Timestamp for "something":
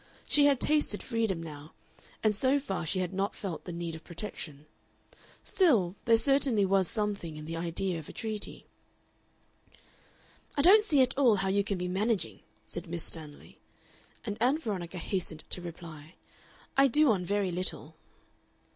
6.87-7.37